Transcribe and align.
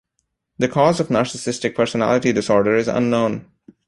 The 0.57 0.67
cause 0.67 0.99
of 0.99 1.09
narcissistic 1.09 1.75
personality 1.75 2.33
disorder 2.33 2.75
is 2.75 2.87
unknown. 2.87 3.45